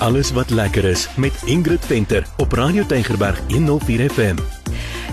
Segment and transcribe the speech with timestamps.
[0.00, 4.36] Alles wat lekker is met Ingrid Venter op Radio Tygerberg 104 FM.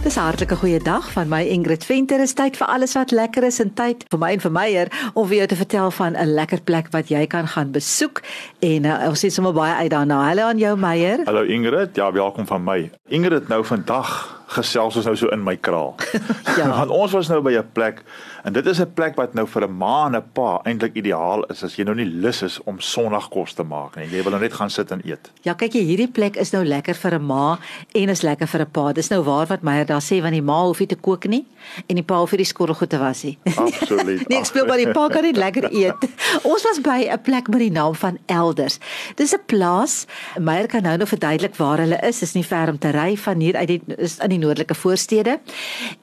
[0.04, 2.20] Dis 'n hartlike goeie dag van my Ingrid Venter.
[2.20, 5.28] Is tyd vir alles wat lekker is en tyd vir my en vir Meyer om
[5.28, 8.22] vir jou te vertel van 'n lekker plek wat jy kan gaan besoek.
[8.60, 10.28] En uh, ons sien sommer baie uit daarna.
[10.28, 11.20] Hallo aan jou Meyer.
[11.26, 11.96] Hallo Ingrid.
[11.96, 12.92] Ja, welkom van my.
[13.08, 15.96] Ingrid nou vandag gesels ons nou so in my kraal.
[16.60, 16.70] ja.
[16.72, 18.04] Want ons was nou by 'n plek
[18.44, 21.44] en dit is 'n plek wat nou vir 'n ma en 'n pa eintlik ideaal
[21.52, 24.08] is as jy nou nie lus is om Sondagkos te maak nie.
[24.08, 25.32] Jy wil nou net gaan sit en eet.
[25.42, 27.60] Ja, kyk jy, hierdie plek is nou lekker vir 'n ma
[27.94, 28.94] en is lekker vir 'n pa.
[28.94, 31.46] Dis nou waar wat Meyer daar sê want die ma hoef nie te kook nie
[31.88, 33.38] en die pa hoef nie die skottelgoed te was nie.
[33.56, 34.28] Absoluut.
[34.30, 35.96] nee, ek speel maar die pa kan net lekker eet.
[36.44, 38.80] ons was by 'n plek met die naam van Elders.
[39.16, 40.06] Dis 'n plaas.
[40.40, 42.20] Meyer kan nou nog verduidelik waar hulle is.
[42.20, 45.40] Dis nie ver om te ry van hier uit die is in die noordelike voorstede.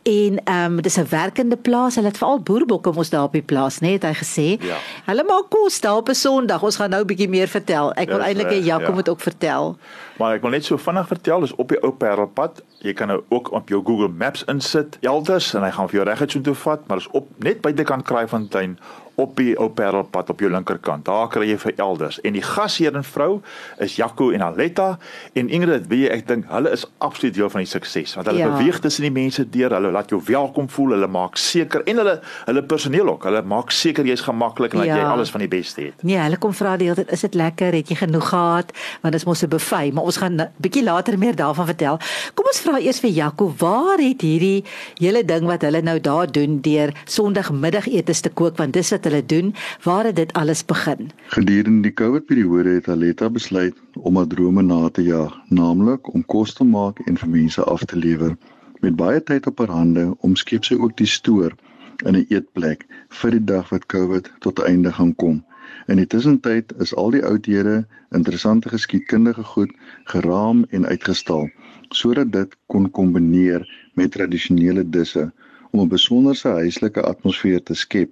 [0.03, 1.95] En ehm um, dis 'n werkende plaas.
[1.95, 4.65] Hulle het veral boerbokke mos daar op die plaas, né, nee, het hy gesê.
[4.65, 4.77] Ja.
[5.05, 6.63] Hulle maak kos daar op 'n Sondag.
[6.63, 7.93] Ons gaan nou 'n bietjie meer vertel.
[7.93, 8.91] Ek wil eintlik hê Jaco ja.
[8.91, 9.77] moet ook vertel.
[10.19, 12.63] Maar ek wil net so vinnig vertel, dis op die ou Parelpad.
[12.85, 16.05] Jy kan nou ook op jou Google Maps insit elders en hy gaan vir jou
[16.05, 18.77] reguit so toe vat, maar dis op net buitekant Kraaifontein
[19.15, 21.05] op die ou Parelpad op jou linkerkant.
[21.07, 22.19] Daar kry jy vir elders.
[22.27, 23.41] En die gasheer en vrou
[23.83, 24.97] is Jaco en Aletta
[25.39, 28.43] en Ingrid, weet jy, ek dink hulle is absoluut deel van die sukses want hulle
[28.43, 28.51] ja.
[28.55, 29.77] beweeg tussen die mense deur.
[29.77, 30.97] Hulle laat jou welkom voel.
[30.97, 32.17] Hulle maak seker en hulle
[32.49, 33.29] hulle personeel ook.
[33.29, 34.99] Hulle maak seker jy's gemaklik en dat ja.
[35.03, 36.03] jy alles van die beste het.
[36.03, 37.79] Nee, hulle kom vra die hele tyd, is dit lekker?
[37.79, 38.75] Het jy genoeg gehad?
[39.05, 41.99] Want dit is mos 'n buffet, maar ons gaan 'n bietjie later meer daarvan vertel.
[42.35, 44.65] Kom ons vra eers vir Jaco, waar het hierdie
[44.99, 49.23] hele ding wat hulle nou daar doen deur Sondagmiddagetes te kook want dis wat hulle
[49.27, 49.53] doen,
[49.85, 51.11] waar het dit alles begin?
[51.35, 56.55] Gedurende die COVID-periode het Aletta besluit om haar drome na te jaag, naamlik om kos
[56.55, 58.37] te maak en vir mense af te lewer.
[58.81, 61.55] Met baie tyd op haar hande, omskep sy ook die stoor
[62.05, 65.45] in 'n eetplek vir die dag wat COVID tot einde gaan kom.
[65.87, 69.73] In die tussentyd is al die oudhede, interessante geskiedkundige goed
[70.05, 71.51] geraam en uitgestal
[71.91, 75.33] sodat dit kon kombineer met tradisionele disse
[75.71, 78.11] om 'n besonderse huislike atmosfeer te skep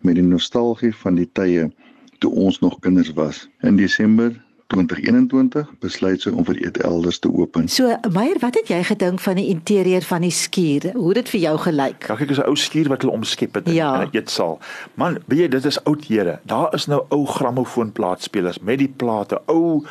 [0.00, 1.70] met die nostalgie van die tye
[2.18, 3.48] toe ons nog kinders was.
[3.60, 7.68] In Desember 2021 besluit sy om vir eet elders te open.
[7.68, 10.90] So, Meyer, wat het jy gedink van die interieur van die skuur?
[10.96, 12.08] Hoe het dit vir jou gelyk?
[12.08, 13.94] Ja, kyk, is 'n ou skuur wat hulle omskep het ja.
[14.00, 14.58] in 'n eetsaal.
[14.94, 16.40] Man, weet jy, dit is oud here.
[16.44, 19.84] Daar is nou ou grammofoonplaatspelers met die plate, ou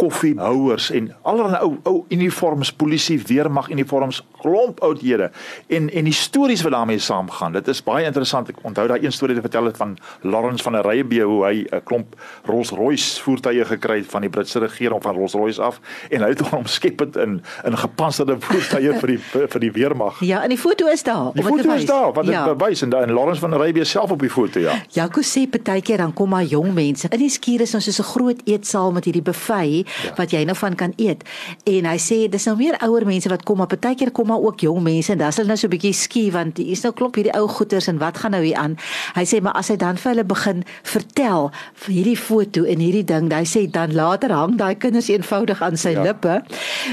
[0.00, 5.30] koffiehouers en allerlei ou ou uniforms, polisie, weermag uniforms, klomp oudhede
[5.68, 7.52] en en die stories wat daarmee saamgaan.
[7.52, 8.48] Dit is baie interessant.
[8.48, 11.66] Ek onthou daai een storie te vertel het van Lawrence van der Rybee hoe hy
[11.68, 12.16] 'n klomp
[12.48, 15.80] Rolls-Royce voertuie gekry het van die Britse regering van Rolls-Royce af
[16.10, 19.18] en hy het hom omskep het in in gepantserde voertuie vir die
[19.48, 20.20] vir die weermag.
[20.20, 21.32] Ja, en die foto is daar.
[21.34, 22.54] Die foto is daar, wat dit ja.
[22.54, 24.74] bewys en dan Lawrence van der Rybee self op die foto, ja.
[24.88, 27.08] Jaco sê partykeer dan kom maar jong mense.
[27.10, 30.14] In die skuur is ons so 'n groot eetsaal met hierdie buffet ja.
[30.16, 31.24] wat jy nou van kan eet.
[31.64, 34.64] En hy sê dis nou meer ouer mense wat kom, maar partykeer kom maar ook
[34.66, 36.92] jong mense en dan is hulle nou so 'n bietjie skie want hier is nou
[36.92, 38.76] klop hierdie ou goeters en wat gaan nou hier aan?
[39.14, 43.04] Hy sê maar as hy dan vir hulle begin vertel vir hierdie foto en hierdie
[43.04, 46.02] ding, hy sê dan later hang daai kinders eenvoudig aan sy ja.
[46.02, 46.40] lippe.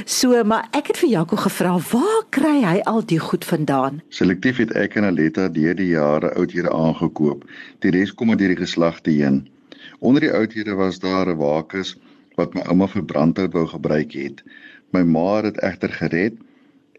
[0.05, 4.01] So, maar ek het vir Jaco gevra, waar kry hy al die goed vandaan?
[4.09, 7.45] Selektief het ek en Aletta deur die jare oudhede aangekoop.
[7.85, 9.45] Die res kom uit hierdie geslagte heen.
[9.99, 11.95] Onder die oudhede was daar 'n wakus
[12.37, 14.43] wat my ouma vir brandhout wou gebruik het.
[14.93, 16.37] My ma het egter gered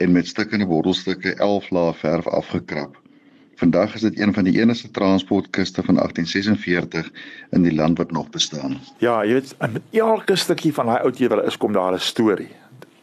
[0.03, 2.99] en met stukkende wortelstukke 11 lae verf afgekrap.
[3.59, 7.11] Vandag is dit een van die enigste transportkuste van 1846
[7.51, 8.79] in die land wat nog bestaan.
[9.03, 12.51] Ja, jy weet, in elke stukkie van daai ou teewel is kom daar 'n storie.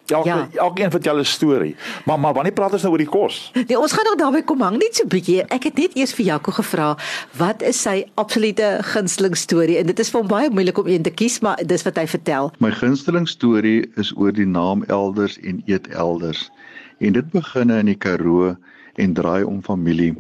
[0.05, 0.47] Elke ja.
[0.53, 1.75] elkeen vertel 'n storie.
[2.05, 3.51] Maar maar wanneer praat ons nou oor die kos?
[3.53, 5.43] Nee, ons gaan nog daarby kom hang net so 'n bietjie.
[5.43, 6.97] Ek het net eers vir Jaco gevra,
[7.37, 9.77] wat is sy absolute gunsteling storie?
[9.77, 12.07] En dit is vir hom baie moeilik om een te kies, maar dis wat hy
[12.07, 12.51] vertel.
[12.59, 16.51] My gunsteling storie is oor die naam Elders en Eet Elders.
[16.99, 18.55] En dit begin in die Karoo
[18.93, 20.15] en draai om familie.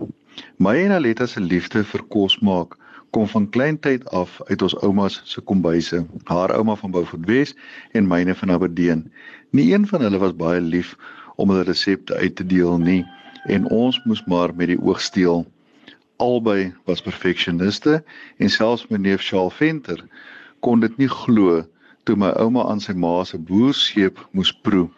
[0.57, 2.75] My en Aletta se liefde vir kos maak
[3.15, 6.01] kom van kleintyd af uit ons oumas se kombuise.
[6.23, 7.55] Haar ouma van Beaufort Wes
[7.91, 9.05] en myne van Aberdeen.
[9.55, 10.95] Nie een van hulle was baie lief
[11.35, 13.03] om hulle resepte uit te deel nie
[13.55, 15.45] en ons moes maar met die oog steel.
[16.25, 18.01] Albei was perfeksioniste
[18.37, 20.01] en selfs my neef Charles Venter
[20.59, 21.61] kon dit nie glo
[22.03, 24.89] toe my ouma aan sy ma se boerseep moes proe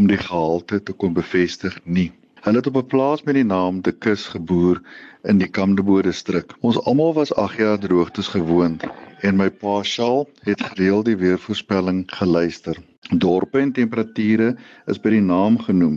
[0.00, 2.08] om die gehalte te kon bevestig nie.
[2.46, 4.80] Hulle het op 'n plaas met die naam De Kus geboer
[5.24, 6.56] in die Kamdebo distrik.
[6.60, 8.88] Ons almal was 8 jaar droogtes gewoond
[9.20, 12.76] en my pa Shaal het gereeld die weervoorspelling geluister.
[13.08, 14.50] Dorpe en temperature
[14.92, 15.94] is by die naam genoem,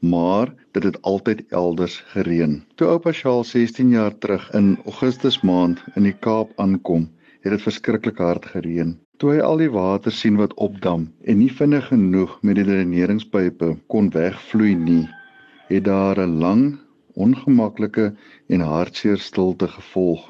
[0.00, 2.62] maar dit het altyd elders gereën.
[2.80, 7.10] Toe oupa Shaal 16 jaar terug in Augustus maand in die Kaap aankom,
[7.44, 8.94] het dit verskriklik hard gereën.
[9.20, 13.74] Toe hy al die water sien wat opdam en nie vinnig genoeg met die dreineringspype
[13.92, 15.04] kon wegvloei nie,
[15.68, 16.78] het daar 'n lang,
[17.16, 18.14] ongemaklike
[18.48, 20.24] en hartseer stilte gevolg.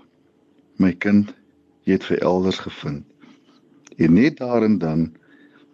[0.79, 1.31] My kind,
[1.85, 3.07] jy het vir elders gevind.
[3.97, 5.07] En net daarin dan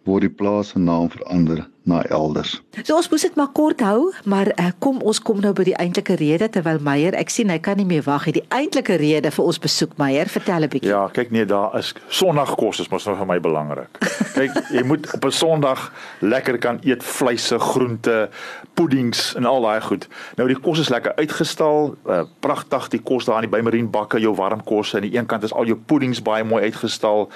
[0.07, 2.63] word die plaas se naam verander na elders.
[2.83, 5.77] So ons moet dit maar kort hou, maar uh, kom ons kom nou by die
[5.83, 8.37] eintlike rede terwyl Meyer, ek sien hy kan nie meer wag nie.
[8.39, 10.91] Die eintlike rede vir ons besoek Meyer, vertel 'n bietjie.
[10.91, 13.99] Ja, kyk nee, daar is Sondagkos is mos nou vir my belangrik.
[14.39, 18.31] kyk, jy moet op 'n Sondag lekker kan eet vleise, groente,
[18.75, 20.09] puddings en al daai goed.
[20.37, 24.21] Nou die kos is lekker uitgestal, uh, pragtig die kos daar in die Bymarine bakke,
[24.21, 27.29] jou warm kos aan die een kant is al jou puddings baie mooi uitgestal.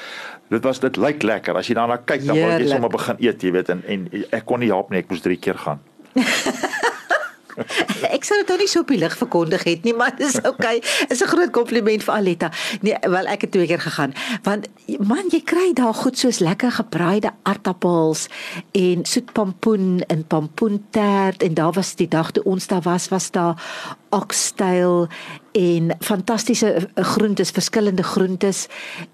[0.49, 1.57] Dit was dit lyk lekker.
[1.57, 4.47] As jy daarna kyk, dan wil jy sommer begin eet, jy weet en en ek
[4.49, 5.81] kon nie help nie, ek moes 3 keer gaan.
[8.17, 10.81] ek sou dit nou nie so op die lig verkondig het nie, maar dis okay.
[11.09, 12.51] Is 'n groot kompliment vir Aletta.
[12.81, 14.15] Nee, wel ek het twee keer gegaan.
[14.43, 14.69] Want
[14.99, 18.29] man, jy kry daar goed soos lekker gebraaide aartappels
[18.73, 23.31] en soet pampoen en pampoentert en daar was die dag toe ons daar was, was
[23.31, 23.57] daar
[24.11, 25.09] oxtail
[25.57, 28.67] en fantastiese eh, groentes, verskillende groentes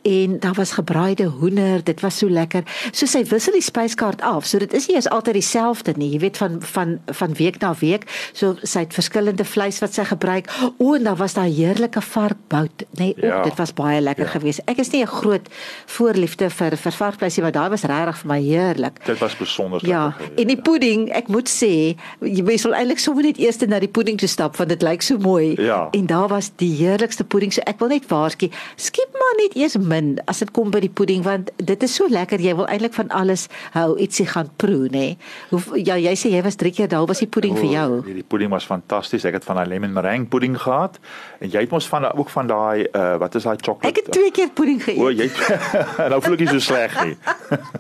[0.03, 2.63] en daar was gebraaide hoender, dit was so lekker.
[2.91, 4.47] So sy wissel die spyskaart af.
[4.47, 6.11] So dit is nie eens altyd dieselfde nie.
[6.17, 8.09] Jy weet van van van week na week.
[8.33, 10.51] So sy het verskillende vleis wat sy gebruik.
[10.79, 13.13] O, en daar was daar heerlike varkbout, nê.
[13.13, 13.43] Nee, ja.
[13.47, 14.35] Dit was baie lekker ja.
[14.35, 14.65] geweest.
[14.67, 15.47] Ek is nie 'n groot
[15.87, 19.05] voorliefde vir vir varkvleis nie, maar daai was regtig vir my heerlik.
[19.05, 19.89] Dit was besonder lekker.
[19.89, 23.79] Ja, en die pudding, ek moet sê, jy mens wil eintlik sommer net eers na
[23.79, 25.55] die pudding toe stap want dit lyk so mooi.
[25.57, 25.89] Ja.
[25.91, 27.53] En daar was die heerlikste pudding.
[27.53, 30.93] So ek wil net waarsku, skiep maar net eers min as dit kom by die
[30.93, 32.41] pudding want dit is so lekker.
[32.41, 35.17] Jy wil eintlik van alles hou ietsie gaan proe, nê.
[35.49, 37.89] Hoe ja, jy sê jy was 3 keer daar, was die pudding oh, vir jou?
[38.05, 39.25] Nee, die pudding was fantasties.
[39.25, 40.99] Ek het van daai lemon meringue pudding gehad
[41.41, 43.89] en jy het mos van ook van daai uh, wat is daai chocolate?
[43.89, 45.01] Ek het 2 keer pudding geëet.
[45.01, 45.31] O, oh, jy
[46.13, 47.17] nou voel ek nie so sleg nie.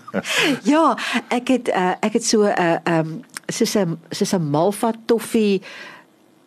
[0.72, 0.86] ja,
[1.34, 5.60] ek het uh, ek het so 'n uh, um soos 'n soos 'n malva toffee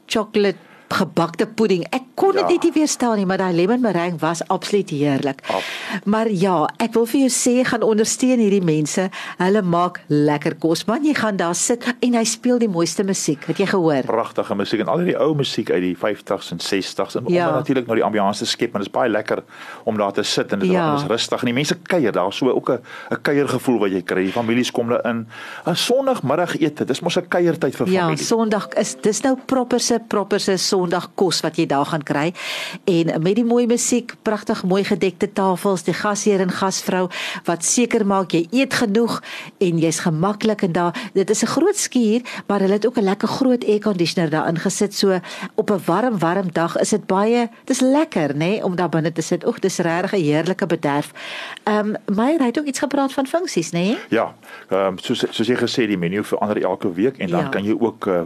[0.07, 0.59] chocolate
[0.89, 1.85] gebakte pudding.
[1.91, 2.57] Ek kon dit ja.
[2.63, 5.43] nie weerstaan nie, maar daai lemon meringue was absoluut heerlik.
[5.51, 5.63] Ab.
[6.05, 9.09] Maar ja, ek wil vir jou sê gaan ondersteun hierdie mense.
[9.37, 10.85] Hulle maak lekker kos.
[10.89, 13.43] Man, jy gaan daar sit en hy speel die mooiste musiek.
[13.49, 14.07] Het jy gehoor?
[14.07, 17.49] Pragtige musiek en al die ou musiek uit die 50s en 60s en ja.
[17.49, 19.43] om natuurlik nou die ambiance skep, maar dit is baie lekker
[19.83, 20.93] om daar te sit en dit ja.
[20.95, 22.33] is rustig en die mense kuier daar.
[22.33, 22.79] So ook 'n
[23.11, 24.23] 'n kuiergevoel wat jy kry.
[24.23, 25.27] Die families kom daar in.
[25.65, 26.85] 'n Sondagmiddag ete.
[26.85, 28.23] Dis mos 'n kuiertyd vir ja, familie.
[28.23, 32.03] Ja, Sondag is dis nou proper se proper se Sondag kos wat jy daar gaan
[32.05, 32.33] kry.
[32.85, 37.07] En met die mooi musiek, pragtig mooi gedekte tafels, die gasheer en gasvrou
[37.49, 39.19] wat seker maak jy eet genoeg
[39.63, 43.03] en jy's gemaklik en daar dit is 'n groot skuur, maar hulle het ook 'n
[43.03, 44.93] lekker groot air conditioner daarin gesit.
[44.93, 45.19] So
[45.55, 49.11] op 'n warm warm dag is dit baie dis lekker, nê, nee, om daar binne
[49.11, 49.45] te sit.
[49.45, 51.11] Oek, dis regtig 'n heerlike bederf.
[51.63, 53.79] Ehm um, my het ook iets gepraat van funksies, nê?
[53.79, 53.97] Nee?
[54.09, 54.35] Ja.
[54.69, 57.49] Ehm um, soos soos jy gesê die menu verander elke week en dan ja.
[57.49, 58.21] kan jy ook uh,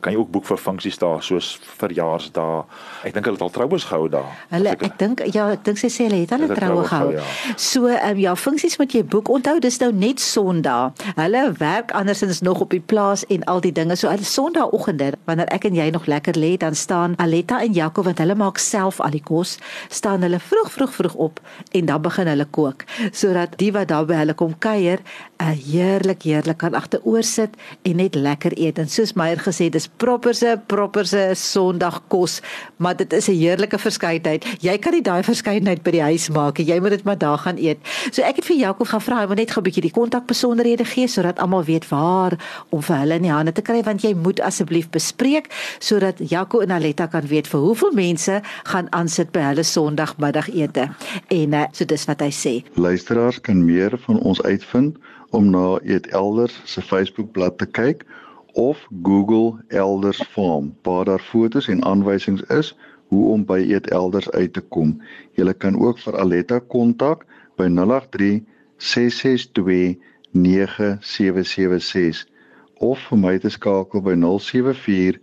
[0.00, 2.64] kan jy ook boek vir funksies daar soos verjaar verjaarsdae.
[3.14, 4.30] Ek dink hulle het al troues gehou daar.
[4.50, 7.12] Hulle ek, ek dink ja, ek dink sy sê hulle het hulle troue gehou.
[7.14, 7.26] Ja.
[7.54, 9.30] So ehm um, ja, funksies moet jy boek.
[9.30, 10.98] Onthou dis nou net Sondag.
[11.14, 13.94] Hulle werk andersins nog op die plaas en al die dinge.
[13.94, 18.02] So hulle Sondagoggende wanneer ek en jy nog lekker lê, dan staan Aletta en Jaco
[18.02, 19.60] want hulle maak self al die kos,
[19.94, 21.38] staan hulle vroeg vroeg vroeg op
[21.70, 22.82] en dan begin hulle kook
[23.14, 24.98] sodat die wat daar by hulle kom kuier,
[25.38, 28.78] 'n uh, heerlik heerlik kan agteroor sit en net lekker eet.
[28.78, 32.40] En soos Meyer gesê, dis properse properse Sondag kos,
[32.76, 34.44] maar dit is 'n heerlike verskeidenheid.
[34.60, 36.66] Jy kan nie daai verskeidenheid by die huis maak nie.
[36.66, 37.78] Jy moet dit maar daar gaan eet.
[38.10, 40.84] So ek het vir Jakob gaan vra, hy wil net gou 'n bietjie die kontakbesonderhede
[40.84, 42.32] gee sodat almal weet waar
[42.70, 45.46] om vir hulle in die hande te kry want jy moet asseblief bespreek
[45.78, 50.88] sodat Jaco en Aletta kan weet vir hoeveel mense gaan aansit by hulle Sondagmiddagete.
[51.28, 52.64] En uh, so dis wat hy sê.
[52.74, 54.96] Luisteraars kan meer van ons uitvind
[55.30, 58.04] om na Eet Elders se Facebookblad te kyk
[58.54, 62.76] of Google Elders Farm waar daar fotos en aanwysings is
[63.14, 64.96] hoe om by Eet Elders uit te kom.
[65.38, 67.24] Jy kan ook vir Aletta kontak
[67.56, 68.42] by 083
[68.76, 69.96] 662
[70.34, 72.26] 9776
[72.82, 75.20] of vir my te skakel by 074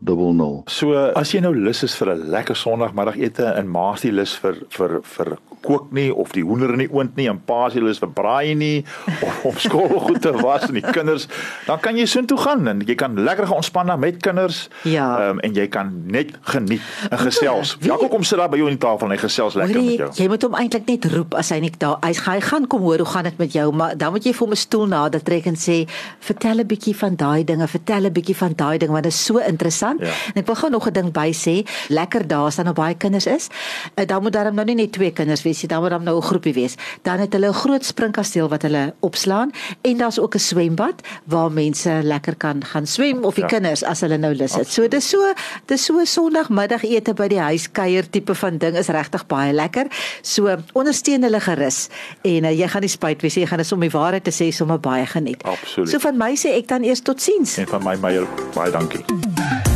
[0.00, 0.68] 708 0000.
[0.68, 4.54] So as jy nou lus is vir 'n lekker Sondagmiddagete en maas die lus vir
[4.68, 7.98] vir vir kook nie of die hoender in die oond nie en pa se lus
[7.98, 8.84] vir braai nie
[9.26, 11.26] of om skoolgoed te was en die kinders,
[11.66, 14.68] dan kan jy soontoe gaan en jy kan lekker ontspan met kinders.
[14.82, 15.30] Ja.
[15.30, 17.76] Um, en jy kan net geniet en gesels.
[17.80, 19.98] Ja, kom sit daar by jou aan die tafel en hy gesels lekker Hoorie, met
[19.98, 20.22] jou.
[20.22, 22.98] Jy moet hom eintlik net roep as hy net daar hy, hy gaan kom hoor
[22.98, 25.46] hoe gaan dit met jou, maar dan moet jy vir hom 'n stoel nader trek
[25.46, 25.88] en sê
[26.20, 29.24] vertel 'n bietjie van daai dinge, vertel 'n bietjie van daai ding want dit is
[29.24, 30.26] so interessant interessant.
[30.26, 30.32] Ja.
[30.34, 33.26] En ek wil gou nog 'n ding by sê, lekker daar staan nou baie kinders
[33.26, 33.48] is.
[33.94, 36.16] Uh, dan moet daar nou nie net twee kinders wees nie, dan moet daar nou
[36.16, 36.74] 'n groepie wees.
[37.02, 39.50] Dan het hulle 'n groot springkasteel wat hulle opslaan
[39.82, 43.48] en daar's ook 'n swembad waar mense lekker kan gaan swem of die ja.
[43.48, 44.68] kinders as hulle nou lus het.
[44.68, 45.32] So dis so
[45.66, 49.86] dis so Sondagmiddagete by die huis kuier tipe van ding is regtig baie lekker.
[50.22, 51.88] So ondersteun hulle gerus
[52.22, 54.80] en uh, jy gaan nie spyt wees jy gaan dit sommer waarheid te sê sommer
[54.80, 55.42] baie geniet.
[55.42, 55.90] Absoluut.
[55.90, 57.56] So van my sê ek dan eers totsiens.
[57.58, 59.75] En van my Meyer baie dankie.